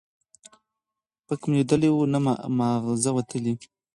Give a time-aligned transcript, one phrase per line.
[0.63, 2.19] ـ پک مې ليدلى وو، نه
[2.57, 3.53] معاغزه وتلى.